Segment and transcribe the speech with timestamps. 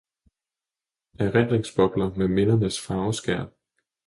[1.19, 3.45] Erindringsbobler med mindernes farveskær.